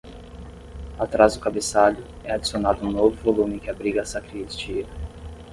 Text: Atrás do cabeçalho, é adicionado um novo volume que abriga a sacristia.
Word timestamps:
Atrás 0.97 1.35
do 1.35 1.39
cabeçalho, 1.41 2.03
é 2.23 2.31
adicionado 2.33 2.83
um 2.83 2.89
novo 2.91 3.15
volume 3.17 3.59
que 3.59 3.69
abriga 3.69 4.01
a 4.01 4.05
sacristia. 4.05 4.87